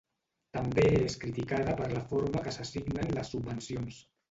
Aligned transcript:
També 0.57 0.85
és 0.99 1.17
criticada 1.25 1.77
per 1.83 1.91
la 1.93 2.03
forma 2.15 2.43
que 2.49 2.57
s'assignen 2.59 3.15
les 3.21 3.33
subvencions. 3.37 4.05